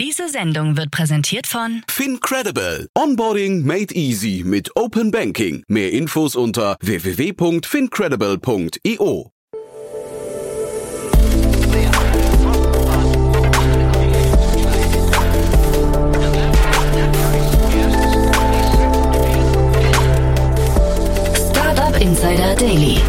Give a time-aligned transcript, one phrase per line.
[0.00, 2.88] Diese Sendung wird präsentiert von FinCredible.
[2.96, 5.62] Onboarding made easy mit Open Banking.
[5.68, 9.30] Mehr Infos unter www.fincredible.io.
[21.34, 23.02] Startup Insider Daily.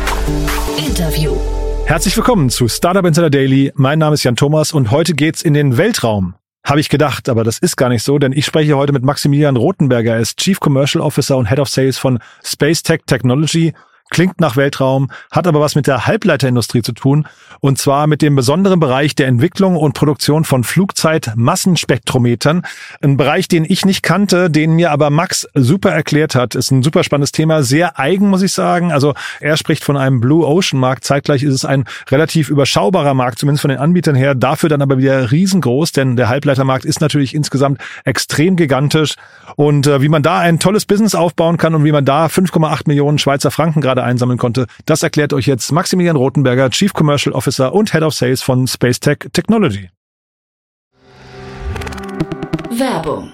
[0.77, 1.37] Interview.
[1.85, 3.71] Herzlich willkommen zu Startup Insider Daily.
[3.75, 6.35] Mein Name ist Jan Thomas und heute geht's in den Weltraum.
[6.63, 9.55] Habe ich gedacht, aber das ist gar nicht so, denn ich spreche heute mit Maximilian
[9.55, 10.13] Rothenberger.
[10.13, 13.73] Er ist Chief Commercial Officer und Head of Sales von Space Tech Technology
[14.11, 17.25] klingt nach Weltraum, hat aber was mit der Halbleiterindustrie zu tun
[17.61, 22.63] und zwar mit dem besonderen Bereich der Entwicklung und Produktion von Flugzeitmassenspektrometern.
[23.01, 26.55] Ein Bereich, den ich nicht kannte, den mir aber Max super erklärt hat.
[26.55, 28.91] Ist ein super spannendes Thema, sehr eigen, muss ich sagen.
[28.91, 31.03] Also er spricht von einem Blue Ocean Markt.
[31.03, 34.33] Zeitgleich ist es ein relativ überschaubarer Markt, zumindest von den Anbietern her.
[34.33, 39.15] Dafür dann aber wieder riesengroß, denn der Halbleitermarkt ist natürlich insgesamt extrem gigantisch.
[39.55, 42.83] Und äh, wie man da ein tolles Business aufbauen kann und wie man da 5,8
[42.87, 44.67] Millionen Schweizer Franken gerade gerade einsammeln konnte.
[44.85, 48.99] Das erklärt euch jetzt Maximilian Rothenberger, Chief Commercial Officer und Head of Sales von Space
[48.99, 49.89] Tech Technology.
[52.71, 53.33] Werbung.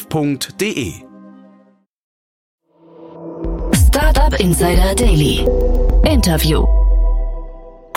[0.00, 0.92] www.startup.de.
[3.74, 5.46] Startup Insider Daily.
[6.04, 6.64] Interview.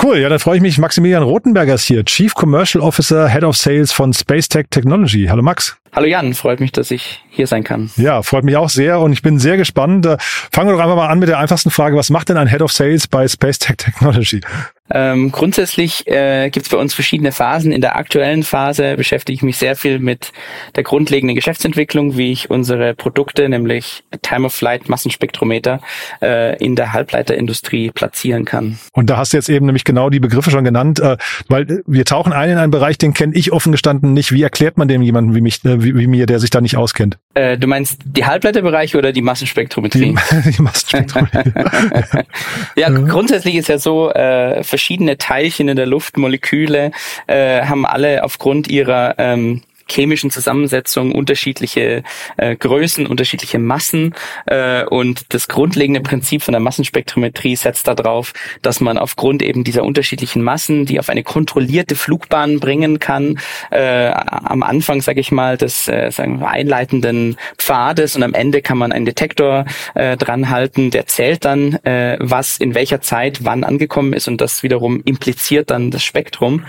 [0.01, 0.77] Cool, ja, dann freue ich mich.
[0.79, 5.27] Maximilian Rothenberger ist hier, Chief Commercial Officer, Head of Sales von Space Tech Technology.
[5.29, 5.77] Hallo Max.
[5.95, 7.91] Hallo Jan, freut mich, dass ich hier sein kann.
[7.97, 10.07] Ja, freut mich auch sehr und ich bin sehr gespannt.
[10.07, 11.95] Äh, fangen wir doch einfach mal an mit der einfachsten Frage.
[11.95, 14.41] Was macht denn ein Head of Sales bei Space Tech Technology?
[14.91, 17.71] Ähm, grundsätzlich äh, gibt es bei uns verschiedene Phasen.
[17.71, 20.33] In der aktuellen Phase beschäftige ich mich sehr viel mit
[20.75, 25.79] der grundlegenden Geschäftsentwicklung, wie ich unsere Produkte, nämlich Time-of-Flight Massenspektrometer,
[26.21, 28.77] äh, in der Halbleiterindustrie platzieren kann.
[28.91, 32.05] Und da hast du jetzt eben nämlich genau die Begriffe schon genannt, äh, weil wir
[32.05, 34.31] tauchen ein in einen Bereich, den kenne ich offen gestanden nicht.
[34.31, 36.77] Wie erklärt man dem jemanden wie mich, äh, wie, wie mir, der sich da nicht
[36.77, 37.17] auskennt?
[37.33, 40.15] Äh, du meinst die Halbleiterbereiche oder die Massenspektrometrie?
[40.31, 41.51] Die, die Massenspektrometrie.
[42.75, 46.91] ja, grundsätzlich ist ja so, äh, verschiedene Teilchen in der Luft, Moleküle,
[47.27, 52.03] äh, haben alle aufgrund ihrer ähm, chemischen Zusammensetzung unterschiedliche
[52.37, 54.13] äh, Größen, unterschiedliche Massen
[54.45, 59.83] äh, und das grundlegende Prinzip von der Massenspektrometrie setzt darauf, dass man aufgrund eben dieser
[59.83, 63.39] unterschiedlichen Massen, die auf eine kontrollierte Flugbahn bringen kann,
[63.71, 68.61] äh, am Anfang, sage ich mal, des äh, sagen wir, einleitenden Pfades und am Ende
[68.61, 69.65] kann man einen Detektor
[69.95, 74.41] äh, dran halten, der zählt dann, äh, was in welcher Zeit wann angekommen ist und
[74.41, 76.65] das wiederum impliziert dann das Spektrum.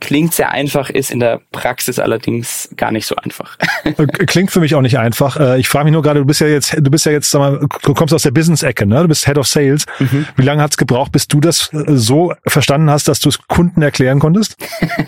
[0.00, 3.56] Klingt sehr einfach, ist in der Praxis allerdings gar nicht so einfach.
[3.86, 5.36] Äh, klingt für mich auch nicht einfach.
[5.38, 7.38] Äh, ich frage mich nur gerade, du bist ja jetzt, du bist ja jetzt, sag
[7.38, 9.02] mal, du kommst aus der Business-Ecke, ne?
[9.02, 9.86] Du bist Head of Sales.
[10.00, 10.26] Mhm.
[10.34, 13.38] Wie lange hat es gebraucht, bis du das äh, so verstanden hast, dass du es
[13.46, 14.56] Kunden erklären konntest?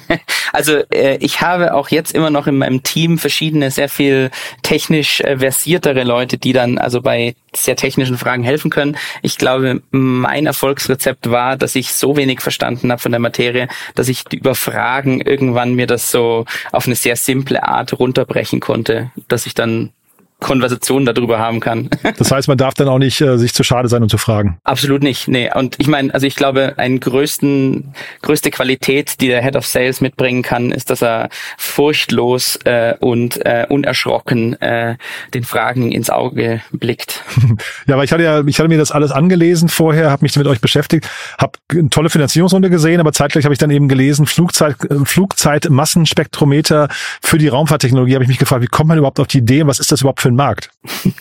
[0.53, 4.31] also ich habe auch jetzt immer noch in meinem Team verschiedene, sehr viel
[4.63, 8.97] technisch versiertere Leute, die dann also bei sehr technischen Fragen helfen können.
[9.23, 14.09] Ich glaube, mein Erfolgsrezept war, dass ich so wenig verstanden habe von der Materie, dass
[14.09, 19.47] ich über Fragen irgendwann mir das so auf eine sehr simple Art runterbrechen konnte, dass
[19.47, 19.93] ich dann
[20.41, 21.91] Konversation darüber haben kann.
[22.19, 24.59] Das heißt, man darf dann auch nicht äh, sich zu schade sein, um zu fragen.
[24.65, 25.29] Absolut nicht.
[25.29, 25.51] Nee.
[25.55, 30.01] Und ich meine, also ich glaube, ein größten, größte Qualität, die der Head of Sales
[30.01, 31.29] mitbringen kann, ist, dass er
[31.59, 34.97] furchtlos äh, und äh, unerschrocken äh,
[35.35, 37.25] den Fragen ins Auge blickt.
[37.87, 40.47] Ja, aber ich hatte ja, ich hatte mir das alles angelesen vorher, habe mich mit
[40.47, 44.77] euch beschäftigt, habe eine tolle Finanzierungsrunde gesehen, aber zeitgleich habe ich dann eben gelesen, Flugzeit,
[44.91, 46.89] äh, Flugzeitmassenspektrometer
[47.23, 49.69] für die Raumfahrttechnologie, habe ich mich gefragt, wie kommt man überhaupt auf die Idee und
[49.69, 50.71] was ist das überhaupt für für einen Markt?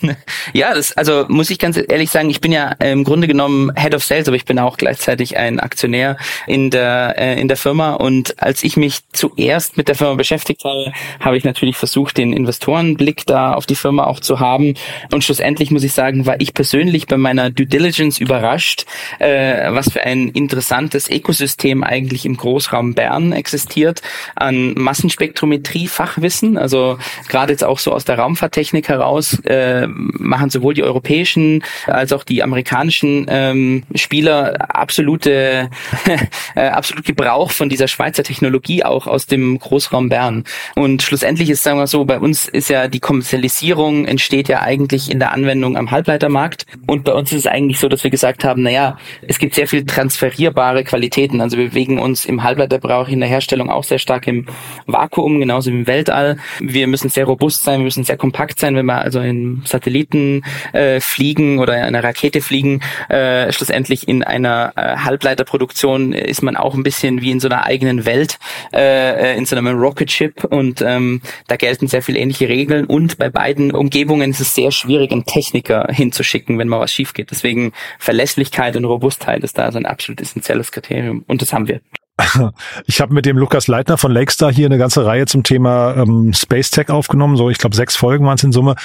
[0.53, 3.95] ja, das, also muss ich ganz ehrlich sagen, ich bin ja im Grunde genommen Head
[3.95, 7.93] of Sales, aber ich bin auch gleichzeitig ein Aktionär in der, äh, in der Firma.
[7.93, 12.33] Und als ich mich zuerst mit der Firma beschäftigt habe, habe ich natürlich versucht, den
[12.33, 14.75] Investorenblick da auf die Firma auch zu haben.
[15.11, 18.85] Und schlussendlich muss ich sagen, war ich persönlich bei meiner Due Diligence überrascht,
[19.19, 24.01] äh, was für ein interessantes Ökosystem eigentlich im Großraum Bern existiert
[24.35, 30.73] an Massenspektrometrie, Fachwissen, also gerade jetzt auch so aus der Raumfahrttechnik heraus äh, machen sowohl
[30.73, 35.69] die europäischen als auch die amerikanischen ähm, Spieler absolute
[36.55, 40.43] äh, absolut Gebrauch von dieser Schweizer Technologie auch aus dem Großraum Bern.
[40.75, 45.11] Und schlussendlich ist, sagen wir so, bei uns ist ja die Kommerzialisierung entsteht ja eigentlich
[45.11, 46.65] in der Anwendung am Halbleitermarkt.
[46.87, 48.97] Und bei uns ist es eigentlich so, dass wir gesagt haben, naja,
[49.27, 51.41] es gibt sehr viel transferierbare Qualitäten.
[51.41, 54.45] Also wir bewegen uns im Halbleiterbrauch in der Herstellung auch sehr stark im
[54.85, 56.37] Vakuum, genauso wie im Weltall.
[56.59, 60.43] Wir müssen sehr robust sein, wir müssen sehr kompakt sein, wenn wir also in Satelliten
[60.73, 62.81] äh, fliegen oder in einer Rakete fliegen.
[63.09, 67.65] Äh, schlussendlich in einer äh, Halbleiterproduktion ist man auch ein bisschen wie in so einer
[67.65, 68.39] eigenen Welt,
[68.73, 73.17] äh, in so einem Rocket Ship und ähm, da gelten sehr viele ähnliche Regeln und
[73.17, 77.31] bei beiden Umgebungen ist es sehr schwierig, einen Techniker hinzuschicken, wenn mal was schief geht.
[77.31, 81.81] Deswegen Verlässlichkeit und Robustheit ist da so ein absolut essentielles Kriterium und das haben wir.
[82.85, 86.33] Ich habe mit dem Lukas Leitner von Lakestar hier eine ganze Reihe zum Thema ähm,
[86.33, 87.37] Space Tech aufgenommen.
[87.37, 88.75] So, ich glaube, sechs Folgen waren es in Summe.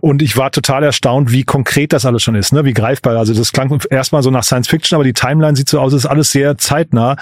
[0.00, 2.64] Und ich war total erstaunt, wie konkret das alles schon ist, ne?
[2.64, 3.16] wie greifbar.
[3.16, 6.04] Also das klang erstmal so nach Science Fiction, aber die Timeline sieht so aus, es
[6.04, 7.16] ist alles sehr zeitnah.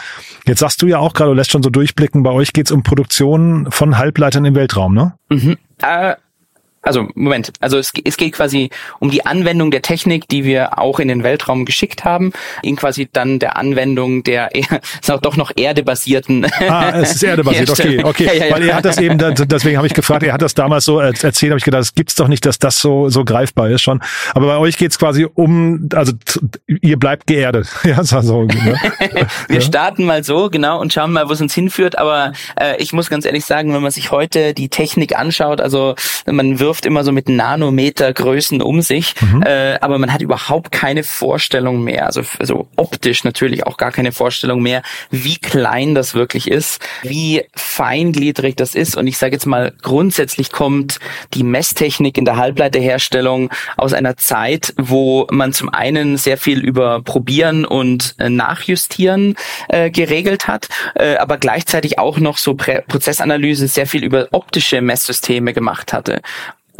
[0.46, 2.82] Jetzt sagst du ja auch gerade, du lässt schon so durchblicken, bei euch geht's um
[2.82, 5.14] Produktion von Halbleitern im Weltraum, ne?
[5.30, 5.56] Mhm.
[5.82, 6.14] Äh,
[6.88, 10.98] also Moment, also es, es geht quasi um die Anwendung der Technik, die wir auch
[10.98, 12.32] in den Weltraum geschickt haben,
[12.62, 16.46] in quasi dann der Anwendung der eher, ist auch doch noch erdebasierten.
[16.68, 18.24] Ah, es ist erdebasiert, okay, okay.
[18.26, 18.54] Ja, ja, ja.
[18.54, 21.50] Weil er hat das eben, deswegen habe ich gefragt, er hat das damals so erzählt,
[21.50, 24.00] habe ich gedacht, es gibt's doch nicht, dass das so so greifbar ist schon.
[24.34, 26.12] Aber bei euch geht's quasi um, also
[26.66, 27.68] ihr bleibt geerdet.
[27.88, 28.78] Ja, so, ne?
[29.48, 31.96] wir starten mal so, genau, und schauen mal, wo es uns hinführt.
[31.96, 35.94] Aber äh, ich muss ganz ehrlich sagen, wenn man sich heute die Technik anschaut, also
[36.26, 39.42] man wirft wirft immer so mit Nanometergrößen um sich, mhm.
[39.42, 44.12] äh, aber man hat überhaupt keine Vorstellung mehr, also, also optisch natürlich auch gar keine
[44.12, 48.96] Vorstellung mehr, wie klein das wirklich ist, wie feingliedrig das ist.
[48.96, 51.00] Und ich sage jetzt mal, grundsätzlich kommt
[51.34, 57.02] die Messtechnik in der Halbleiterherstellung aus einer Zeit, wo man zum einen sehr viel über
[57.02, 59.34] Probieren und äh, Nachjustieren
[59.68, 65.52] äh, geregelt hat, äh, aber gleichzeitig auch noch so Prozessanalyse sehr viel über optische Messsysteme
[65.52, 66.22] gemacht hatte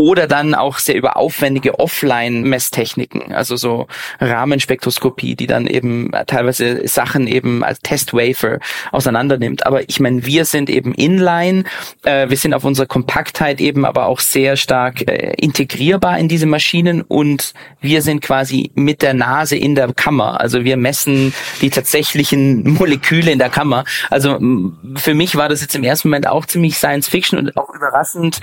[0.01, 3.89] oder dann auch sehr über aufwendige Offline-Messtechniken, also so
[4.21, 8.61] Rahmenspektroskopie, die dann eben teilweise Sachen eben als Testwafer
[8.93, 9.67] auseinandernimmt.
[9.67, 11.65] Aber ich meine, wir sind eben inline,
[12.05, 16.47] äh, wir sind auf unserer Kompaktheit eben aber auch sehr stark äh, integrierbar in diese
[16.47, 20.41] Maschinen und wir sind quasi mit der Nase in der Kammer.
[20.41, 23.85] Also wir messen die tatsächlichen Moleküle in der Kammer.
[24.11, 24.39] Also
[24.95, 28.41] für mich war das jetzt im ersten Moment auch ziemlich Science Fiction und auch überraschend,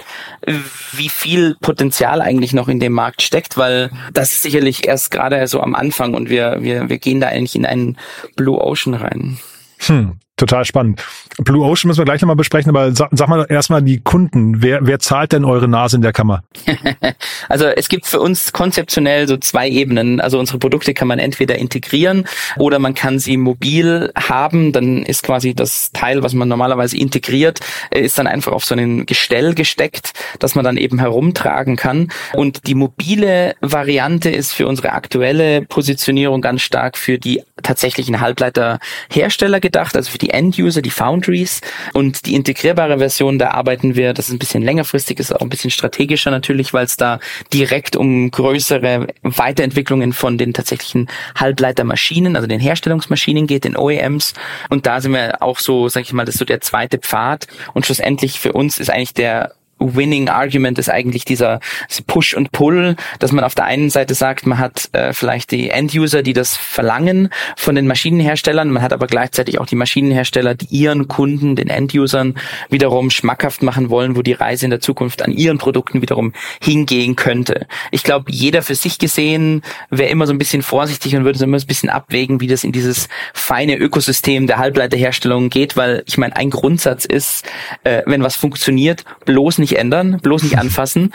[0.92, 5.47] wie viel Potenzial eigentlich noch in dem Markt steckt, weil das ist sicherlich erst gerade
[5.47, 7.97] so am Anfang und wir, wir, wir gehen da eigentlich in einen
[8.36, 9.38] Blue Ocean rein.
[9.80, 10.19] Hm.
[10.38, 11.01] Total spannend.
[11.37, 14.61] Blue Ocean müssen wir gleich nochmal besprechen, aber sag, sag mal erstmal die Kunden.
[14.61, 16.43] Wer, wer zahlt denn eure Nase in der Kammer?
[17.49, 20.21] also es gibt für uns konzeptionell so zwei Ebenen.
[20.21, 22.25] Also unsere Produkte kann man entweder integrieren
[22.57, 24.71] oder man kann sie mobil haben.
[24.71, 27.59] Dann ist quasi das Teil, was man normalerweise integriert,
[27.89, 32.09] äh, ist dann einfach auf so einen Gestell gesteckt, dass man dann eben herumtragen kann.
[32.33, 39.59] Und die mobile Variante ist für unsere aktuelle Positionierung ganz stark für die tatsächlichen Halbleiterhersteller
[39.59, 40.91] gedacht, also für die End-User, die
[41.25, 41.62] Foundries
[41.94, 45.50] und die integrierbare Version, da arbeiten wir, das ist ein bisschen längerfristig, ist auch ein
[45.50, 47.19] bisschen strategischer natürlich, weil es da
[47.54, 54.33] direkt um größere Weiterentwicklungen von den tatsächlichen Halbleitermaschinen, also den Herstellungsmaschinen geht, den OEMs
[54.69, 57.48] und da sind wir auch so, sag ich mal, das ist so der zweite Pfad.
[57.74, 61.59] Und schlussendlich für uns ist eigentlich der Winning Argument ist eigentlich dieser
[62.07, 65.69] Push und Pull, dass man auf der einen Seite sagt, man hat äh, vielleicht die
[65.69, 70.68] End-User, die das verlangen von den Maschinenherstellern, man hat aber gleichzeitig auch die Maschinenhersteller, die
[70.68, 72.35] ihren Kunden, den End-Usern
[72.69, 77.16] wiederum schmackhaft machen wollen, wo die Reise in der Zukunft an ihren Produkten wiederum hingehen
[77.16, 77.68] könnte.
[77.92, 81.45] Ich glaube, jeder für sich gesehen wäre immer so ein bisschen vorsichtig und würde so
[81.45, 86.18] immer ein bisschen abwägen, wie das in dieses feine Ökosystem der Halbleiterherstellung geht, weil ich
[86.18, 87.45] meine, ein Grundsatz ist,
[87.83, 91.12] äh, wenn was funktioniert, bloß nicht nicht ändern, bloß nicht anfassen.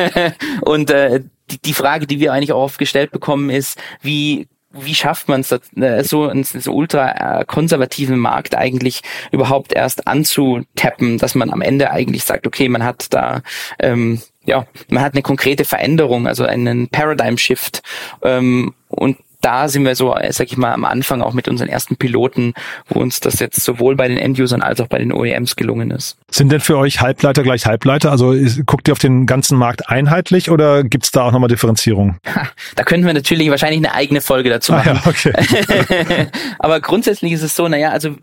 [0.62, 4.94] und äh, die, die Frage, die wir eigentlich auch oft gestellt bekommen, ist, wie wie
[4.94, 9.00] schafft man es, äh, so einen so ultra äh, konservativen Markt eigentlich
[9.32, 13.40] überhaupt erst anzutappen, dass man am Ende eigentlich sagt, okay, man hat da
[13.80, 17.82] ähm, ja, man hat eine konkrete Veränderung, also einen Paradigm Shift
[18.22, 21.68] ähm, und da sind wir so, äh, sag ich mal, am Anfang auch mit unseren
[21.68, 22.54] ersten Piloten,
[22.88, 26.16] wo uns das jetzt sowohl bei den Endusern als auch bei den OEMs gelungen ist.
[26.30, 28.10] Sind denn für euch Halbleiter gleich Halbleiter?
[28.10, 32.16] Also ist, guckt ihr auf den ganzen Markt einheitlich oder gibt's da auch nochmal Differenzierung?
[32.28, 35.00] Ha, da könnten wir natürlich wahrscheinlich eine eigene Folge dazu machen.
[35.02, 36.26] Ah, ja, okay.
[36.58, 38.16] Aber grundsätzlich ist es so, naja, also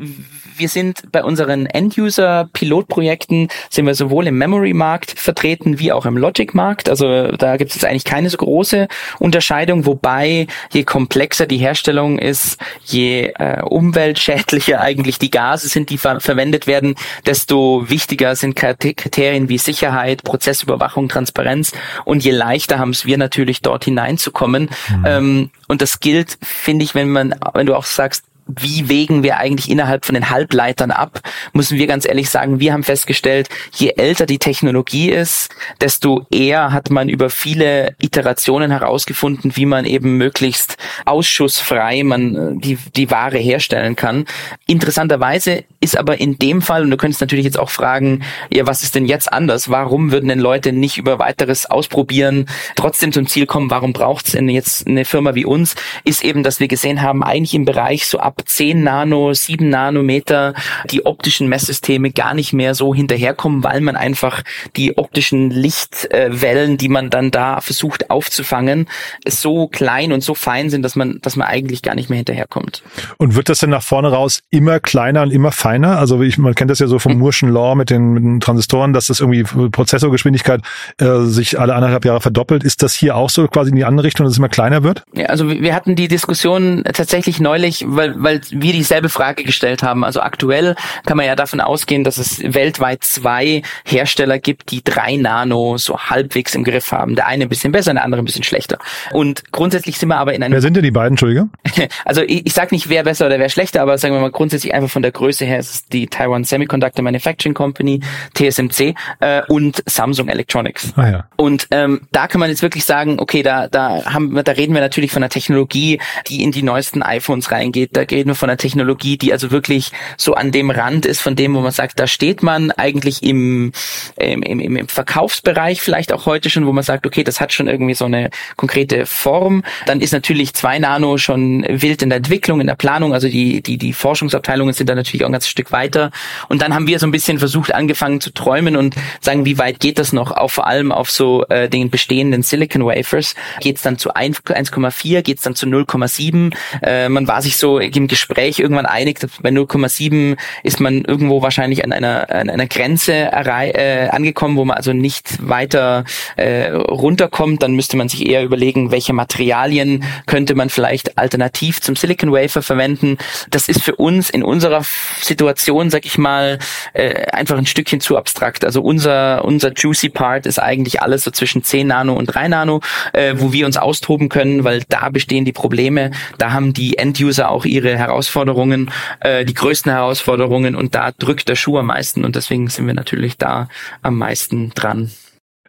[0.58, 6.90] wir sind bei unseren End-User-Pilotprojekten sind wir sowohl im Memory-Markt vertreten wie auch im Logic-Markt.
[6.90, 8.88] Also da gibt es eigentlich keine so große
[9.20, 15.98] Unterscheidung, wobei je komplexer die Herstellung ist, je äh, umweltschädlicher eigentlich die Gase sind, die
[15.98, 16.96] ver verwendet werden,
[17.26, 21.74] desto wichtiger sind Kriterien wie Sicherheit, Prozessüberwachung, Transparenz
[22.06, 24.70] und je leichter haben es wir natürlich dort hineinzukommen.
[24.90, 25.06] Mhm.
[25.06, 29.38] Ähm, und das gilt, finde ich, wenn man, wenn du auch sagst, wie wägen wir
[29.38, 31.20] eigentlich innerhalb von den Halbleitern ab,
[31.54, 35.50] müssen wir ganz ehrlich sagen, wir haben festgestellt, je älter die Technologie ist,
[35.82, 42.62] desto eher hat man über viele Iterationen herausgefunden, wie man eben möglichst ausschussfrei man äh,
[42.62, 44.26] die, die Ware herstellen kann.
[44.68, 48.84] Interessanterweise ist aber in dem Fall, und du könntest natürlich jetzt auch fragen, ja, was
[48.84, 49.70] ist denn jetzt anders?
[49.70, 53.72] Warum würden denn Leute nicht über weiteres ausprobieren, trotzdem zum Ziel kommen?
[53.72, 55.76] Warum braucht es denn jetzt eine Firma wie uns?
[56.04, 60.54] Ist eben, dass wir gesehen haben, eigentlich im Bereich so ab 10 Nano, 7 Nanometer
[60.92, 64.42] die optischen Messsysteme gar nicht mehr so hinterherkommen, weil man einfach
[64.76, 68.88] die optischen Lichtwellen, die man dann da versucht aufzufangen,
[69.28, 72.84] so klein und so fein sind, dass man, dass man eigentlich gar nicht mehr hinterherkommt.
[73.18, 75.98] Und wird das denn nach vorne raus immer kleiner und immer feiner?
[75.98, 78.94] Also ich, man kennt das ja so vom Murschen Law mit den, mit den Transistoren,
[78.94, 80.62] dass das irgendwie Prozessorgeschwindigkeit
[80.98, 82.64] äh, sich alle anderthalb Jahre verdoppelt.
[82.64, 85.04] Ist das hier auch so quasi in die andere Richtung, dass es immer kleiner wird?
[85.14, 90.04] Ja, also wir hatten die Diskussion tatsächlich neulich, weil, weil wir dieselbe Frage gestellt haben.
[90.04, 95.16] Also aktuell kann man ja davon ausgehen, dass es weltweit zwei Hersteller gibt, die drei
[95.16, 97.16] Nano so halbwegs im Griff haben.
[97.16, 98.78] Der eine ein bisschen besser, der andere ein bisschen schlechter.
[99.12, 100.54] Und grundsätzlich sind wir aber in einem...
[100.54, 101.48] Wer sind denn die beiden, Entschuldige?
[102.04, 104.74] Also ich, ich sage nicht, wer besser oder wer schlechter, aber sagen wir mal grundsätzlich
[104.74, 108.00] einfach von der Größe her ist die Taiwan Semiconductor Manufacturing Company,
[108.34, 110.94] TSMC äh, und Samsung Electronics.
[110.96, 111.28] Ah, ja.
[111.36, 114.74] Und ähm, da kann man jetzt wirklich sagen, okay, da da haben wir, da reden
[114.74, 117.96] wir natürlich von einer Technologie, die in die neuesten iPhones reingeht.
[117.96, 121.36] Da reden wir von einer Technologie, die also wirklich so an dem Rand ist von
[121.36, 123.72] dem, wo man sagt, da steht man eigentlich im
[124.18, 127.68] im, im, im Verkaufsbereich vielleicht auch heute schon, wo man sagt, okay, das hat schon
[127.68, 129.64] irgendwie so eine konkrete Form.
[129.86, 133.14] Dann ist natürlich 2 Nano schon wild in der Entwicklung, in der Planung.
[133.14, 136.12] Also die die die Forschungsabteilungen sind da natürlich auch ein ganzes Stück weiter.
[136.48, 139.80] Und dann haben wir so ein bisschen versucht, angefangen zu träumen und sagen, wie weit
[139.80, 140.32] geht das noch?
[140.32, 143.36] Auch vor allem auf so äh, den bestehenden Silicon Wafers.
[143.60, 145.22] Geht es dann zu 1,4?
[145.22, 146.56] Geht es dann zu 0,7?
[146.82, 151.42] Äh, man war sich so im Gespräch irgendwann einig, dass bei 0,7 ist man irgendwo
[151.42, 156.04] wahrscheinlich an einer, an einer Grenze äh, angekommen, wo man also nicht weiter
[156.36, 157.64] äh, runterkommt.
[157.64, 162.62] Dann müsste man sich eher überlegen, welche Materialien könnte man vielleicht alternativ zum Silicon Wafer
[162.62, 163.18] verwenden.
[163.50, 164.84] Das ist für uns in unserer
[165.22, 166.60] Situation sag ich mal,
[166.94, 168.66] äh, einfach ein Stückchen zu abstrakt.
[168.66, 172.82] Also unser, unser juicy Part ist eigentlich alles so zwischen 10 Nano und 3 Nano,
[173.14, 177.50] äh, wo wir uns austoben können, weil da bestehen die Probleme, da haben die End-User
[177.50, 182.36] auch ihre Herausforderungen, äh, die größten Herausforderungen und da drückt der Schuh am meisten und
[182.36, 183.68] deswegen sind wir natürlich da
[184.02, 185.12] am meisten dran.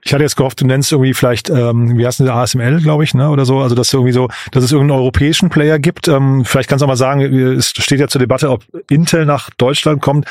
[0.07, 3.13] Ich hatte jetzt gehofft, du nennst irgendwie vielleicht, ähm, wie heißt denn ASML, glaube ich,
[3.13, 6.07] ne, oder so, also dass irgendwie so, dass es irgendeinen europäischen Player gibt.
[6.07, 9.51] Ähm, vielleicht kannst du auch mal sagen, es steht ja zur Debatte, ob Intel nach
[9.51, 10.29] Deutschland kommt.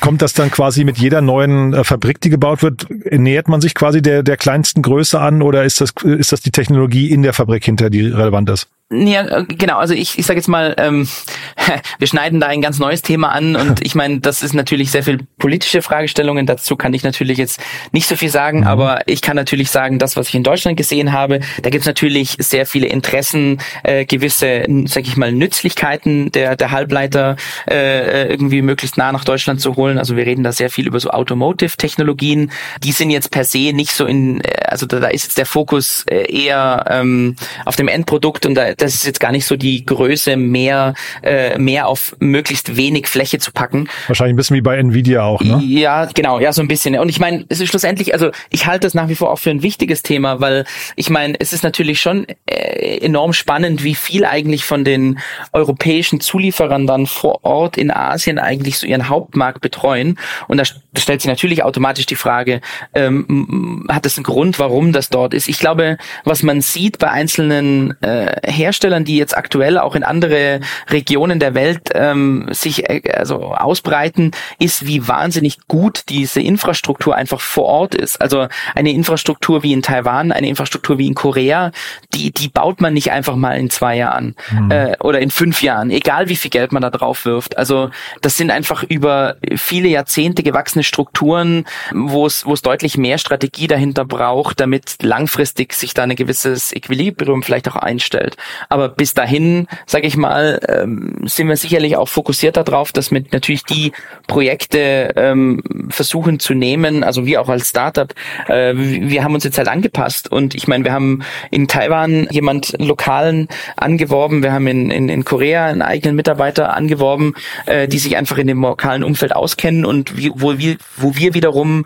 [0.00, 3.76] Kommt das dann quasi mit jeder neuen äh, Fabrik, die gebaut wird, nähert man sich
[3.76, 7.34] quasi der, der kleinsten Größe an oder ist das, ist das die Technologie in der
[7.34, 8.68] Fabrik hinter, die relevant ist?
[8.92, 11.08] Ja, äh, genau, also ich, ich sage jetzt mal, ähm,
[11.98, 15.02] wir schneiden da ein ganz neues Thema an und ich meine, das ist natürlich sehr
[15.02, 17.60] viel politische Fragestellungen, dazu kann ich natürlich jetzt
[17.92, 18.66] nicht so viel sagen, mhm.
[18.66, 22.36] aber ich kann natürlich sagen, das, was ich in Deutschland gesehen habe, da gibt's natürlich
[22.38, 27.36] sehr viele Interessen, äh, gewisse, sag ich mal, Nützlichkeiten der, der Halbleiter
[27.68, 29.98] äh, irgendwie möglichst nah nach Deutschland zu holen.
[29.98, 33.92] Also wir reden da sehr viel über so Automotive-Technologien, die sind jetzt per se nicht
[33.92, 37.88] so in, äh, also da, da ist jetzt der Fokus äh, eher ähm, auf dem
[37.88, 42.16] Endprodukt und da das ist jetzt gar nicht so die Größe, mehr, äh, mehr auf
[42.20, 43.88] möglichst wenig Fläche zu packen.
[44.06, 45.60] Wahrscheinlich ein bisschen wie bei Nvidia auch, ne?
[45.64, 46.98] Ja, genau, ja, so ein bisschen.
[46.98, 49.50] Und ich meine, es ist schlussendlich, also ich halte das nach wie vor auch für
[49.50, 50.64] ein wichtiges Thema, weil
[50.96, 55.18] ich meine, es ist natürlich schon äh, enorm spannend, wie viel eigentlich von den
[55.52, 60.18] europäischen Zulieferern dann vor Ort in Asien eigentlich so ihren Hauptmarkt betreuen.
[60.48, 62.60] Und da, da stellt sich natürlich automatisch die Frage,
[62.94, 65.48] ähm, hat es einen Grund, warum das dort ist?
[65.48, 70.60] Ich glaube, was man sieht bei einzelnen äh, Herstellern, die jetzt aktuell auch in andere
[70.88, 77.40] Regionen der Welt ähm, sich äh, also ausbreiten, ist, wie wahnsinnig gut diese Infrastruktur einfach
[77.40, 78.20] vor Ort ist.
[78.20, 81.72] Also eine Infrastruktur wie in Taiwan, eine Infrastruktur wie in Korea,
[82.14, 84.70] die, die baut man nicht einfach mal in zwei Jahren mhm.
[84.70, 87.58] äh, oder in fünf Jahren, egal wie viel Geld man da drauf wirft.
[87.58, 87.90] Also
[88.20, 93.66] das sind einfach über viele Jahrzehnte gewachsene Strukturen, wo es, wo es deutlich mehr Strategie
[93.66, 98.36] dahinter braucht, damit langfristig sich da ein gewisses Equilibrium vielleicht auch einstellt.
[98.68, 103.22] Aber bis dahin, sage ich mal, ähm, sind wir sicherlich auch fokussiert darauf, dass wir
[103.32, 103.92] natürlich die
[104.26, 108.12] Projekte ähm, versuchen zu nehmen, also wir auch als Startup,
[108.48, 112.74] äh, wir haben uns jetzt halt angepasst und ich meine, wir haben in Taiwan jemand
[112.78, 117.34] lokalen angeworben, wir haben in, in, in Korea einen eigenen Mitarbeiter angeworben,
[117.66, 121.34] äh, die sich einfach in dem lokalen Umfeld auskennen und wie, wo wir, wo wir
[121.34, 121.84] wiederum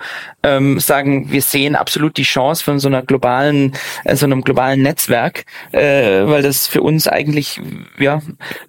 [0.56, 3.72] ähm, sagen, wir sehen absolut die Chance von so einer globalen,
[4.04, 7.60] äh, so einem globalen Netzwerk, äh, weil das für uns eigentlich
[7.98, 8.22] ja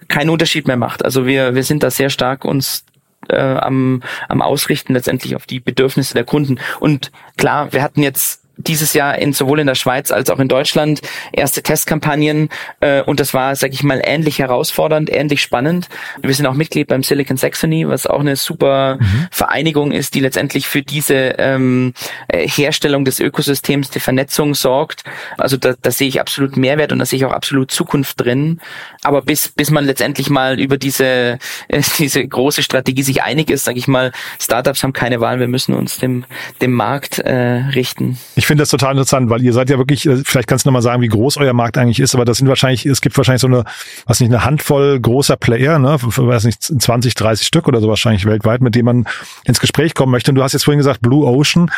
[0.08, 1.04] keinen Unterschied mehr macht.
[1.04, 2.86] Also wir wir sind da sehr stark uns
[3.30, 6.60] äh, am, am Ausrichten letztendlich auf die Bedürfnisse der Kunden.
[6.80, 10.48] Und klar, wir hatten jetzt dieses Jahr in sowohl in der Schweiz als auch in
[10.48, 11.02] Deutschland
[11.32, 12.50] erste Testkampagnen
[12.82, 15.88] äh, und das war, sag ich mal, ähnlich herausfordernd, ähnlich spannend.
[16.22, 19.28] Wir sind auch Mitglied beim Silicon Saxony, was auch eine super mhm.
[19.32, 21.94] Vereinigung ist, die letztendlich für diese ähm,
[22.28, 25.04] äh, Herstellung des Ökosystems, die Vernetzung sorgt.
[25.38, 28.60] Also da, da sehe ich absolut Mehrwert und da sehe ich auch absolut Zukunft drin.
[29.04, 31.40] Aber bis bis man letztendlich mal über diese
[31.70, 35.48] äh, diese große Strategie sich einig ist, sage ich mal, Startups haben keine Wahl, wir
[35.48, 36.26] müssen uns dem
[36.62, 38.18] dem Markt äh, richten.
[38.36, 40.82] Ich finde das total interessant, weil ihr seid ja wirklich, äh, vielleicht kannst du nochmal
[40.82, 43.48] sagen, wie groß euer Markt eigentlich ist, aber das sind wahrscheinlich, es gibt wahrscheinlich so
[43.48, 43.64] eine,
[44.08, 48.26] was nicht, eine Handvoll großer Player, ne, weiß nicht, 20, 30 Stück oder so wahrscheinlich
[48.26, 49.08] weltweit, mit denen man
[49.46, 50.32] ins Gespräch kommen möchte.
[50.32, 51.70] Und du hast jetzt vorhin gesagt, Blue Ocean.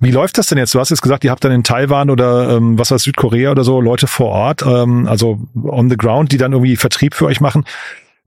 [0.00, 0.74] Wie läuft das denn jetzt?
[0.74, 3.64] Du hast jetzt gesagt, ihr habt dann in Taiwan oder ähm, was war Südkorea oder
[3.64, 7.40] so Leute vor Ort, ähm, also on the ground, die dann irgendwie Vertrieb für euch
[7.42, 7.64] machen.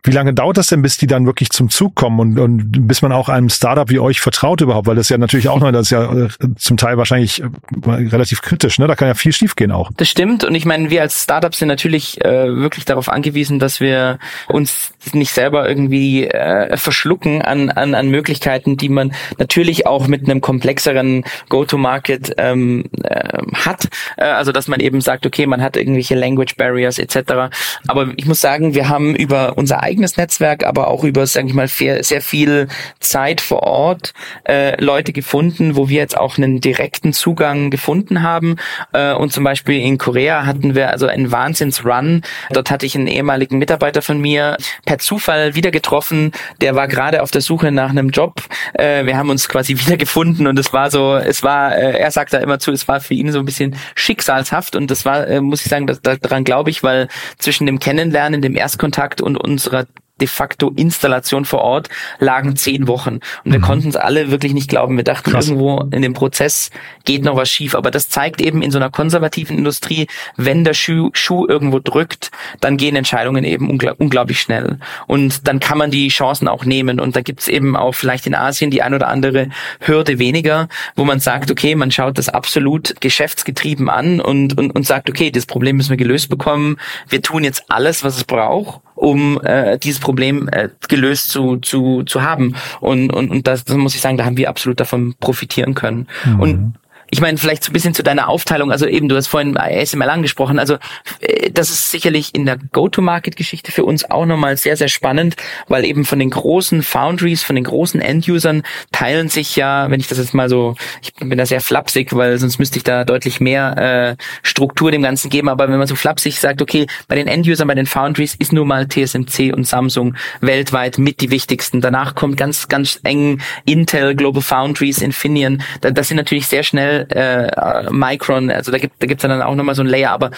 [0.04, 3.02] Wie lange dauert das denn, bis die dann wirklich zum Zug kommen und, und bis
[3.02, 4.88] man auch einem Startup wie euch vertraut überhaupt?
[4.88, 7.46] Weil das ja natürlich auch noch, das ist ja äh, zum Teil wahrscheinlich äh,
[7.86, 8.88] relativ kritisch, ne?
[8.88, 9.92] Da kann ja viel schiefgehen auch.
[9.98, 13.80] Das stimmt und ich meine, wir als Startup sind natürlich äh, wirklich darauf angewiesen, dass
[13.82, 20.08] wir uns nicht selber irgendwie äh, verschlucken an, an, an Möglichkeiten, die man natürlich auch
[20.08, 23.90] mit einem komplexeren Go-to-Market ähm, äh, hat.
[24.18, 27.52] Äh, also dass man eben sagt, okay, man hat irgendwelche Language Barriers etc.
[27.88, 31.54] Aber ich muss sagen, wir haben über unser eigenes Netzwerk, aber auch über, sage ich
[31.54, 32.68] mal, sehr, viel
[33.00, 34.14] Zeit vor Ort
[34.48, 38.58] äh, Leute gefunden, wo wir jetzt auch einen direkten Zugang gefunden haben.
[38.94, 42.22] Äh, und zum Beispiel in Korea hatten wir also einen Wahnsinns-Run.
[42.52, 46.32] Dort hatte ich einen ehemaligen Mitarbeiter von mir per Zufall wieder getroffen.
[46.62, 48.44] Der war gerade auf der Suche nach einem Job.
[48.74, 52.12] Äh, wir haben uns quasi wieder gefunden und es war so, es war, äh, er
[52.12, 55.28] sagt da immer zu, es war für ihn so ein bisschen schicksalshaft und das war,
[55.28, 59.38] äh, muss ich sagen, das, daran glaube ich, weil zwischen dem Kennenlernen, dem Erstkontakt und
[59.38, 59.79] unserer
[60.20, 63.20] de facto Installation vor Ort lagen zehn Wochen.
[63.44, 63.64] Und wir mhm.
[63.64, 64.98] konnten es alle wirklich nicht glauben.
[64.98, 65.48] Wir dachten, Krass.
[65.48, 66.70] irgendwo in dem Prozess
[67.06, 67.76] geht noch was schief.
[67.76, 72.32] Aber das zeigt eben in so einer konservativen Industrie, wenn der Schuh, Schuh irgendwo drückt,
[72.60, 74.78] dann gehen Entscheidungen eben ungl unglaublich schnell.
[75.08, 77.00] Und dann kann man die Chancen auch nehmen.
[77.00, 81.06] Und da gibt's eben auch vielleicht in Asien die ein oder andere Hürde weniger, wo
[81.06, 85.46] man sagt, okay, man schaut das absolut geschäftsgetrieben an und, und, und sagt, okay, das
[85.46, 86.78] Problem müssen wir gelöst bekommen.
[87.08, 92.04] Wir tun jetzt alles, was es braucht um äh, dieses Problem äh, gelöst zu, zu,
[92.04, 92.56] zu haben.
[92.82, 96.08] Und, und, und das, das muss ich sagen, da haben wir absolut davon profitieren können.
[96.26, 96.40] Mhm.
[96.40, 96.74] Und
[97.12, 100.10] ich meine, vielleicht so ein bisschen zu deiner Aufteilung, also eben, du hast vorhin ASML
[100.10, 100.78] angesprochen, also
[101.22, 105.36] äh, das ist sicherlich in der Go-to-Market-Geschichte für uns auch nochmal sehr, sehr spannend,
[105.68, 110.08] weil eben von den großen Foundries, von den großen End-Usern teilen sich ja, wenn ich
[110.08, 113.40] das jetzt mal so, ich bin da sehr flapsig, weil sonst müsste ich da deutlich
[113.40, 117.28] mehr äh, Struktur dem Ganzen geben, aber wenn man so flapsig sagt, okay, bei den
[117.28, 121.82] End-Usern, bei den Foundries ist nur mal TSMC und Samsung weltweit mit die wichtigsten.
[121.82, 127.90] Danach kommt ganz, ganz eng Intel, Global Foundries, Infineon, das sind natürlich sehr schnell äh,
[127.92, 130.32] Micron, also da gibt da gibt's dann auch nochmal so ein Layer, aber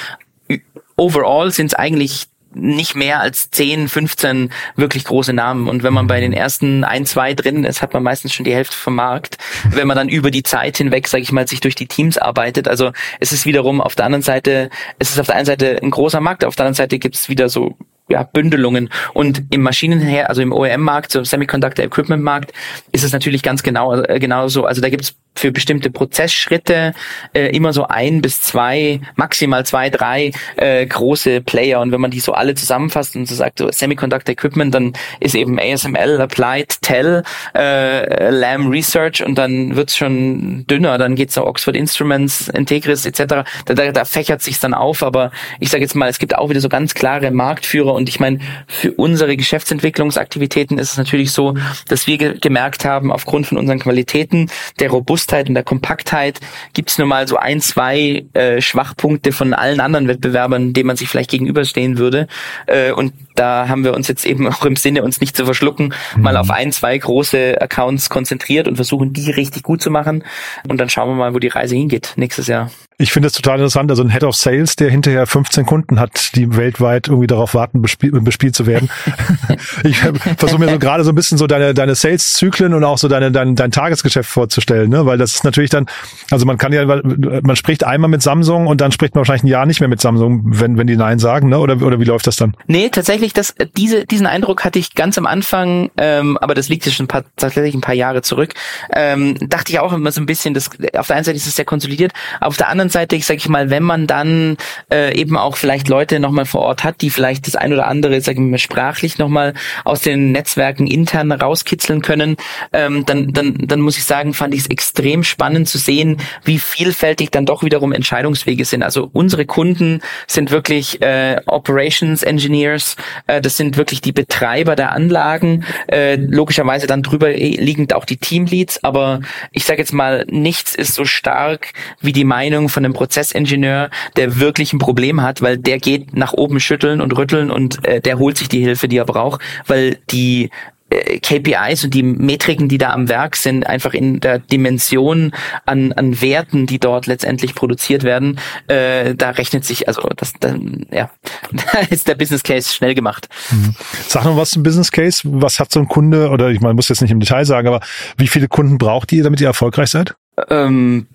[0.97, 5.67] overall sind es eigentlich nicht mehr als 10, 15 wirklich große Namen.
[5.67, 8.53] Und wenn man bei den ersten ein, zwei drin ist, hat man meistens schon die
[8.53, 9.37] Hälfte vom Markt.
[9.69, 12.67] Wenn man dann über die Zeit hinweg, sage ich mal, sich durch die Teams arbeitet.
[12.67, 14.69] Also es ist wiederum auf der anderen Seite,
[14.99, 17.29] es ist auf der einen Seite ein großer Markt, auf der anderen Seite gibt es
[17.29, 17.77] wieder so
[18.11, 18.89] ja, Bündelungen.
[19.13, 22.53] Und im Maschinenher, also im OEM-Markt, so Semiconductor Equipment Markt,
[22.91, 24.65] ist es natürlich ganz genau, äh, genauso.
[24.65, 26.93] Also da gibt es für bestimmte Prozessschritte
[27.33, 31.79] äh, immer so ein bis zwei, maximal zwei, drei äh, große Player.
[31.79, 35.33] Und wenn man die so alle zusammenfasst und so sagt, so Semiconductor Equipment, dann ist
[35.33, 37.23] eben ASML, Applied, Tel,
[37.55, 40.97] äh, Lam Research und dann wird's schon dünner.
[40.97, 43.45] Dann geht's noch Oxford Instruments, Integris etc.
[43.65, 45.01] Da, da, da fächert sich's dann auf.
[45.01, 47.93] Aber ich sage jetzt mal, es gibt auch wieder so ganz klare Marktführer.
[48.01, 51.55] Und ich meine, für unsere Geschäftsentwicklungsaktivitäten ist es natürlich so,
[51.87, 56.39] dass wir ge gemerkt haben, aufgrund von unseren Qualitäten, der Robust Robustheit und der Kompaktheit
[56.73, 60.95] gibt es nur mal so ein, zwei äh, Schwachpunkte von allen anderen Wettbewerbern, denen man
[60.95, 62.27] sich vielleicht gegenüberstehen würde.
[62.65, 65.93] Äh, und da haben wir uns jetzt eben auch im Sinne, uns nicht zu verschlucken,
[66.15, 66.23] mhm.
[66.23, 70.23] mal auf ein, zwei große Accounts konzentriert und versuchen, die richtig gut zu machen.
[70.67, 72.71] Und dann schauen wir mal, wo die Reise hingeht nächstes Jahr.
[73.01, 73.89] Ich finde es total interessant.
[73.89, 77.81] Also ein Head of Sales, der hinterher 15 Kunden hat, die weltweit irgendwie darauf warten,
[77.81, 78.91] bespielt, bespielt zu werden.
[79.83, 79.97] ich
[80.37, 83.31] versuche mir so gerade so ein bisschen so deine, deine Sales-Zyklen und auch so deine,
[83.31, 85.07] dein, dein Tagesgeschäft vorzustellen, ne?
[85.07, 85.87] Weil das ist natürlich dann,
[86.29, 89.47] also man kann ja, man spricht einmal mit Samsung und dann spricht man wahrscheinlich ein
[89.47, 91.57] Jahr nicht mehr mit Samsung, wenn, wenn die Nein sagen, ne?
[91.57, 92.55] Oder, oder wie läuft das dann?
[92.67, 96.85] Nee, tatsächlich, das, diese, diesen Eindruck hatte ich ganz am Anfang, ähm, aber das liegt
[96.85, 98.53] ja schon ein paar, tatsächlich ein paar Jahre zurück.
[98.93, 101.55] Ähm, dachte ich auch immer so ein bisschen, das, auf der einen Seite ist es
[101.55, 104.57] sehr konsolidiert, auf der anderen Ich sage ich mal, wenn man dann
[104.91, 108.21] äh, eben auch vielleicht Leute nochmal vor Ort hat, die vielleicht das ein oder andere,
[108.21, 112.37] sag ich mal, sprachlich nochmal aus den Netzwerken intern rauskitzeln können,
[112.73, 116.59] ähm, dann, dann, dann muss ich sagen, fand ich es extrem spannend zu sehen, wie
[116.59, 118.83] vielfältig dann doch wiederum Entscheidungswege sind.
[118.83, 122.95] Also unsere Kunden sind wirklich äh, Operations Engineers,
[123.27, 128.17] äh, das sind wirklich die Betreiber der Anlagen, äh, logischerweise dann drüber liegend auch die
[128.17, 132.93] Teamleads, aber ich sage jetzt mal, nichts ist so stark wie die Meinung von einem
[132.93, 137.85] Prozessingenieur, der wirklich ein Problem hat, weil der geht nach oben schütteln und rütteln und
[137.85, 140.49] äh, der holt sich die Hilfe, die er braucht, weil die
[140.91, 145.31] äh, KPIs und die Metriken, die da am Werk sind, einfach in der Dimension
[145.65, 150.85] an, an Werten, die dort letztendlich produziert werden, äh, da rechnet sich, also das, dann,
[150.91, 151.09] ja,
[151.51, 153.29] da ist der Business Case schnell gemacht.
[153.51, 153.73] Mhm.
[154.07, 155.21] Sag noch was zum Business Case.
[155.23, 157.79] Was hat so ein Kunde, oder ich meine, muss jetzt nicht im Detail sagen, aber
[158.17, 160.15] wie viele Kunden braucht ihr, damit ihr erfolgreich seid?
[160.49, 161.07] Ähm,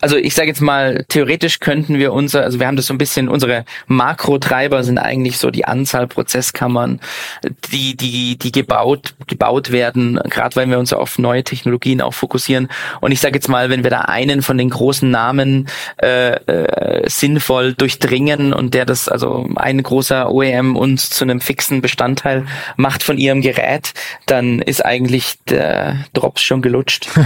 [0.00, 2.98] also ich sage jetzt mal, theoretisch könnten wir unser, also wir haben das so ein
[2.98, 7.00] bisschen, unsere Makrotreiber sind eigentlich so die Anzahl Prozesskammern,
[7.72, 12.68] die, die, die gebaut, gebaut werden, gerade weil wir uns auf neue Technologien auch fokussieren.
[13.00, 15.68] Und ich sage jetzt mal, wenn wir da einen von den großen Namen
[16.02, 21.80] äh, äh, sinnvoll durchdringen und der das, also ein großer OEM uns zu einem fixen
[21.80, 23.92] Bestandteil macht von ihrem Gerät,
[24.26, 27.08] dann ist eigentlich der Drops schon gelutscht.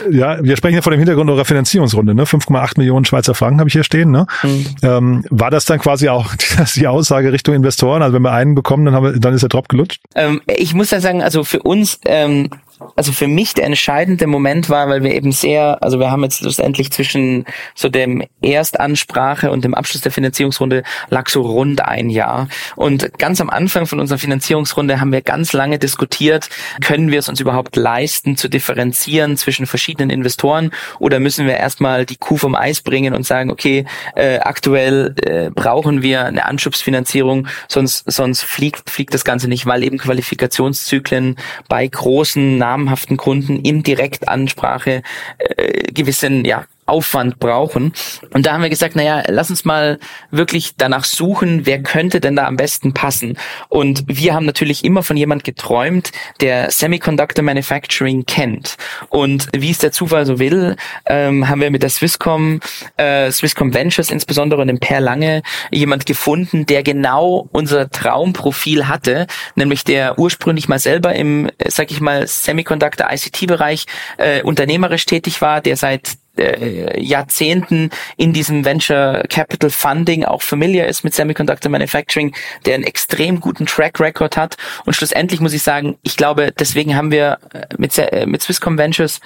[0.10, 2.24] Ja, wir sprechen ja vor dem Hintergrund eurer Finanzierungsrunde, ne?
[2.24, 4.26] 5,8 Millionen Schweizer Franken habe ich hier stehen, ne?
[4.42, 4.66] Mhm.
[4.82, 6.34] Ähm, war das dann quasi auch
[6.74, 8.02] die Aussage Richtung Investoren?
[8.02, 10.00] Also wenn wir einen bekommen, dann, haben wir, dann ist der Drop gelutscht?
[10.16, 12.50] Ähm, ich muss ja sagen, also für uns ähm,
[12.96, 16.38] also für mich der entscheidende Moment war, weil wir eben sehr, also wir haben jetzt
[16.38, 22.48] schlussendlich zwischen so dem Erstansprache und dem Abschluss der Finanzierungsrunde lag so rund ein Jahr.
[22.76, 26.48] Und ganz am Anfang von unserer Finanzierungsrunde haben wir ganz lange diskutiert,
[26.82, 32.06] können wir es uns überhaupt leisten zu differenzieren zwischen verschiedenen Investoren oder müssen wir erstmal
[32.06, 37.48] die Kuh vom Eis bringen und sagen, okay, äh, aktuell äh, brauchen wir eine Anschubsfinanzierung,
[37.68, 41.36] sonst, sonst fliegt, fliegt das Ganze nicht, weil eben Qualifikationszyklen
[41.68, 45.02] bei großen namhaften Kunden in Direktansprache
[45.38, 47.92] äh, gewissen ja, Aufwand brauchen.
[48.32, 49.98] Und da haben wir gesagt, naja, lass uns mal
[50.30, 53.38] wirklich danach suchen, wer könnte denn da am besten passen.
[53.68, 58.76] Und wir haben natürlich immer von jemand geträumt, der Semiconductor Manufacturing kennt.
[59.08, 60.76] Und wie es der Zufall so will,
[61.06, 62.60] ähm, haben wir mit der Swisscom,
[62.96, 69.26] äh, Swisscom Ventures insbesondere und dem Per Lange jemand gefunden, der genau unser Traumprofil hatte,
[69.54, 73.86] nämlich der ursprünglich mal selber im, sag ich mal, Semiconductor ICT-Bereich
[74.18, 80.86] äh, unternehmerisch tätig war, der seit äh, Jahrzehnten in diesem Venture Capital Funding auch familiar
[80.86, 82.34] ist mit Semiconductor Manufacturing,
[82.66, 84.56] der einen extrem guten Track Record hat.
[84.84, 88.78] Und schlussendlich muss ich sagen, ich glaube, deswegen haben wir äh, mit, äh, mit Swisscom
[88.78, 89.20] Ventures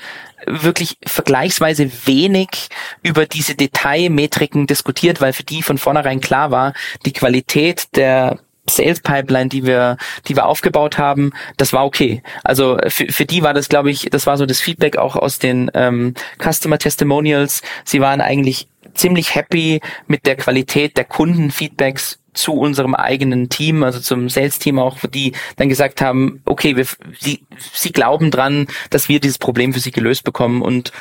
[0.47, 2.69] wirklich vergleichsweise wenig
[3.03, 6.75] über diese Detailmetriken diskutiert, weil für die von vornherein klar war,
[7.07, 9.97] die Qualität der Sales Pipeline, die wir,
[10.27, 12.23] die wir aufgebaut haben, das war okay.
[12.43, 15.39] Also für, für die war das, glaube ich, das war so das Feedback auch aus
[15.39, 17.63] den ähm, Customer Testimonials.
[17.85, 24.01] Sie waren eigentlich ziemlich happy mit der Qualität der Kundenfeedbacks zu unserem eigenen Team, also
[24.01, 26.87] zum Sales-Team auch, die dann gesagt haben, okay, wir,
[27.19, 30.93] sie, sie glauben dran, dass wir dieses Problem für sie gelöst bekommen und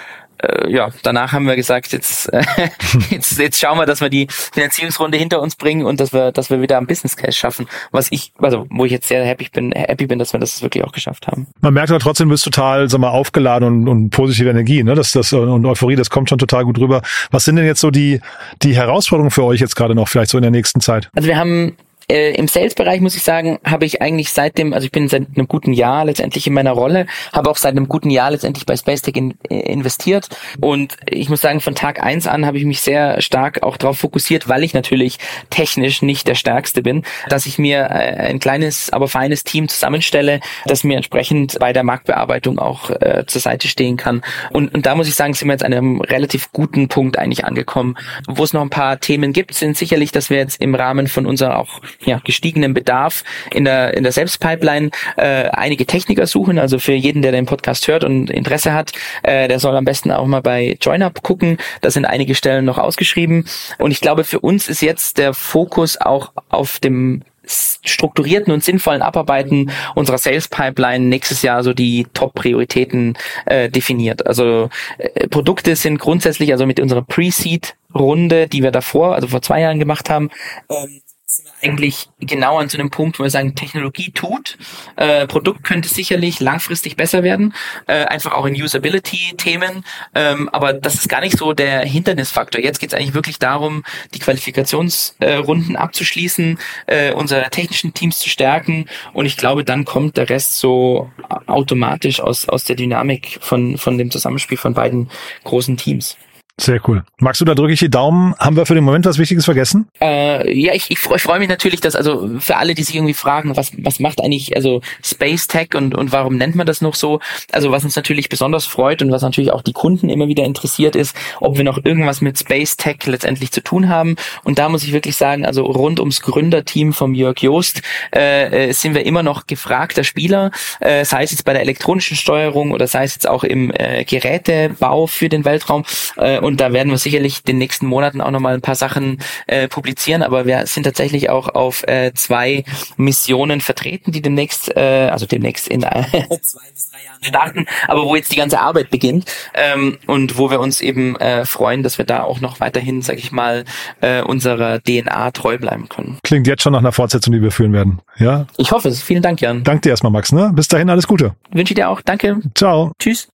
[0.43, 2.43] äh, ja, danach haben wir gesagt, jetzt, äh,
[3.09, 6.49] jetzt, jetzt schauen wir, dass wir die Finanzierungsrunde hinter uns bringen und dass wir, dass
[6.49, 7.67] wir wieder am Business Case schaffen.
[7.91, 10.83] Was ich, also wo ich jetzt sehr happy bin, happy bin, dass wir das wirklich
[10.83, 11.47] auch geschafft haben.
[11.61, 14.95] Man merkt aber trotzdem, du bist total, sag mal, aufgeladen und, und positive Energie, ne?
[14.95, 17.01] Das, das und Euphorie, das kommt schon total gut rüber.
[17.31, 18.19] Was sind denn jetzt so die,
[18.61, 21.09] die Herausforderungen für euch jetzt gerade noch, vielleicht so in der nächsten Zeit?
[21.15, 21.75] Also wir haben
[22.09, 25.27] äh, Im Sales-Bereich muss ich sagen, habe ich eigentlich seit dem, also ich bin seit
[25.35, 28.75] einem guten Jahr letztendlich in meiner Rolle, habe auch seit einem guten Jahr letztendlich bei
[28.75, 32.81] Spacetech in, äh, investiert und ich muss sagen, von Tag eins an habe ich mich
[32.81, 37.57] sehr stark auch darauf fokussiert, weil ich natürlich technisch nicht der Stärkste bin, dass ich
[37.57, 42.89] mir äh, ein kleines, aber feines Team zusammenstelle, das mir entsprechend bei der Marktbearbeitung auch
[42.89, 44.21] äh, zur Seite stehen kann.
[44.51, 47.45] Und, und da muss ich sagen, sind wir jetzt an einem relativ guten Punkt eigentlich
[47.45, 47.95] angekommen.
[48.27, 51.25] Wo es noch ein paar Themen gibt, sind sicherlich, dass wir jetzt im Rahmen von
[51.25, 56.59] unserer auch ja, gestiegenen Bedarf in der, in der Selbstpipeline äh, einige Techniker suchen.
[56.59, 58.91] Also für jeden, der den Podcast hört und Interesse hat,
[59.23, 61.57] äh, der soll am besten auch mal bei JoinUp gucken.
[61.81, 63.45] Da sind einige Stellen noch ausgeschrieben.
[63.77, 69.01] Und ich glaube, für uns ist jetzt der Fokus auch auf dem strukturierten und sinnvollen
[69.01, 74.25] Abarbeiten unserer Sales Pipeline nächstes Jahr so die Top-Prioritäten äh, definiert.
[74.25, 79.41] Also äh, Produkte sind grundsätzlich, also mit unserer Pre-Seed Runde, die wir davor, also vor
[79.41, 80.29] zwei Jahren gemacht haben,
[80.69, 81.01] ähm,
[81.35, 84.57] sind wir eigentlich genau an so einem Punkt, wo wir sagen, Technologie tut,
[84.95, 87.53] äh, Produkt könnte sicherlich langfristig besser werden,
[87.87, 92.61] äh, einfach auch in Usability-Themen, ähm, aber das ist gar nicht so der Hindernisfaktor.
[92.61, 98.29] Jetzt geht es eigentlich wirklich darum, die Qualifikationsrunden äh, abzuschließen, äh, unsere technischen Teams zu
[98.29, 101.11] stärken und ich glaube, dann kommt der Rest so
[101.47, 105.09] automatisch aus, aus der Dynamik von, von dem Zusammenspiel von beiden
[105.43, 106.17] großen Teams.
[106.61, 107.03] Sehr cool.
[107.17, 108.35] Magst du, da drücke ich die Daumen.
[108.37, 109.87] Haben wir für den Moment was Wichtiges vergessen?
[109.99, 113.15] Äh, ja, ich, ich freue freu mich natürlich, dass also für alle, die sich irgendwie
[113.15, 116.93] fragen, was, was macht eigentlich also Space Tech und, und warum nennt man das noch
[116.93, 117.19] so?
[117.51, 120.95] Also was uns natürlich besonders freut und was natürlich auch die Kunden immer wieder interessiert
[120.95, 124.15] ist, ob wir noch irgendwas mit Space Tech letztendlich zu tun haben.
[124.43, 127.81] Und da muss ich wirklich sagen, also rund ums Gründerteam vom Jörg Joost
[128.15, 132.15] äh, äh, sind wir immer noch gefragter Spieler, äh, sei es jetzt bei der elektronischen
[132.15, 135.83] Steuerung oder sei es jetzt auch im äh, Gerätebau für den Weltraum.
[136.17, 139.67] Äh, und da werden wir sicherlich den nächsten Monaten auch nochmal ein paar Sachen äh,
[139.67, 142.63] publizieren, aber wir sind tatsächlich auch auf äh, zwei
[142.97, 146.03] Missionen vertreten, die demnächst, äh, also demnächst in äh,
[146.41, 150.51] zwei bis drei Jahren starten, aber wo jetzt die ganze Arbeit beginnt ähm, und wo
[150.51, 153.65] wir uns eben äh, freuen, dass wir da auch noch weiterhin, sag ich mal,
[154.01, 156.17] äh, unserer DNA treu bleiben können.
[156.23, 158.01] Klingt jetzt schon nach einer Fortsetzung, die wir führen werden.
[158.17, 158.47] Ja?
[158.57, 159.01] Ich hoffe es.
[159.01, 159.63] Vielen Dank, Jan.
[159.63, 160.31] Danke dir erstmal, Max.
[160.31, 160.51] Ne?
[160.53, 161.35] Bis dahin alles Gute.
[161.51, 162.01] Wünsche ich dir auch.
[162.01, 162.39] Danke.
[162.55, 162.91] Ciao.
[162.99, 163.32] Tschüss.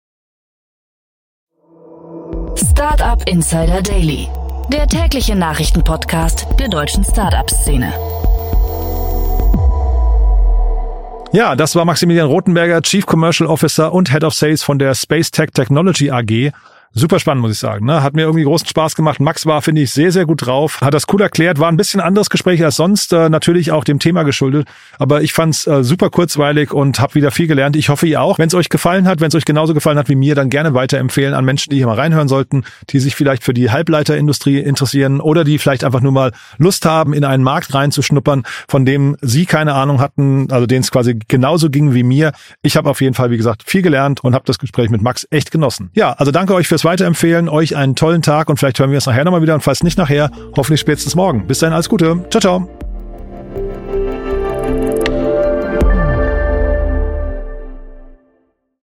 [2.61, 4.27] Startup Insider Daily,
[4.67, 7.93] der tägliche Nachrichtenpodcast der deutschen Startup-Szene.
[11.31, 15.31] Ja, das war Maximilian Rothenberger, Chief Commercial Officer und Head of Sales von der Space
[15.31, 16.51] Tech Technology AG
[16.93, 17.85] super spannend, muss ich sagen.
[17.85, 18.03] Ne?
[18.03, 19.19] Hat mir irgendwie großen Spaß gemacht.
[19.19, 20.81] Max war, finde ich, sehr, sehr gut drauf.
[20.81, 21.59] Hat das cool erklärt.
[21.59, 23.13] War ein bisschen anderes Gespräch als sonst.
[23.13, 24.67] Äh, natürlich auch dem Thema geschuldet.
[24.97, 27.75] Aber ich fand's äh, super kurzweilig und habe wieder viel gelernt.
[27.75, 28.39] Ich hoffe, ihr auch.
[28.39, 30.73] Wenn es euch gefallen hat, wenn es euch genauso gefallen hat wie mir, dann gerne
[30.73, 35.21] weiterempfehlen an Menschen, die hier mal reinhören sollten, die sich vielleicht für die Halbleiterindustrie interessieren
[35.21, 39.45] oder die vielleicht einfach nur mal Lust haben, in einen Markt reinzuschnuppern, von dem sie
[39.45, 42.31] keine Ahnung hatten, also denen es quasi genauso ging wie mir.
[42.61, 45.27] Ich habe auf jeden Fall, wie gesagt, viel gelernt und habe das Gespräch mit Max
[45.29, 45.91] echt genossen.
[45.93, 47.49] Ja, also danke euch fürs Weiterempfehlen.
[47.49, 49.97] Euch einen tollen Tag und vielleicht hören wir es nachher nochmal wieder und falls nicht
[49.97, 51.47] nachher, hoffentlich spätestens morgen.
[51.47, 52.25] Bis dahin alles Gute.
[52.29, 52.69] Ciao, ciao.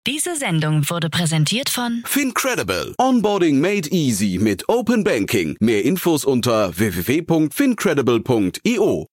[0.06, 2.94] Diese Sendung wurde präsentiert von Fincredible.
[2.98, 5.56] Onboarding made easy mit Open Banking.
[5.60, 9.06] Mehr Infos unter www.fincredible.io.